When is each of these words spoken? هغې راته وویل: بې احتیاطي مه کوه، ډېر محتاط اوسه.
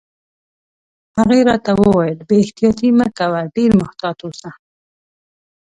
هغې 1.17 1.39
راته 1.49 1.71
وویل: 1.79 2.17
بې 2.27 2.35
احتیاطي 2.43 2.89
مه 2.97 3.07
کوه، 3.17 3.41
ډېر 3.55 3.71
محتاط 3.81 4.17
اوسه. 4.25 4.49